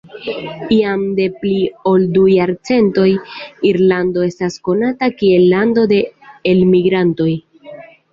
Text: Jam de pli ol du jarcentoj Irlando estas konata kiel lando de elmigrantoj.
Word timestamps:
Jam 0.75 1.01
de 1.17 1.25
pli 1.41 1.57
ol 1.89 2.07
du 2.15 2.23
jarcentoj 2.29 3.05
Irlando 3.71 4.23
estas 4.29 4.57
konata 4.69 5.11
kiel 5.19 5.45
lando 5.53 5.85
de 5.93 6.01
elmigrantoj. 6.53 7.29